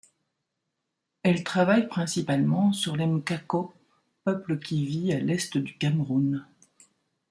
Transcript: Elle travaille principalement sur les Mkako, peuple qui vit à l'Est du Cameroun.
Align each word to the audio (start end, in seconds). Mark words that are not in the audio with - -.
Elle 1.21 1.43
travaille 1.43 1.87
principalement 1.87 2.73
sur 2.73 2.95
les 2.95 3.05
Mkako, 3.05 3.71
peuple 4.23 4.57
qui 4.57 4.83
vit 4.83 5.13
à 5.13 5.19
l'Est 5.19 5.59
du 5.59 5.77
Cameroun. 5.77 6.43